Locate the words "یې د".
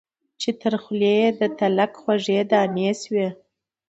1.19-1.41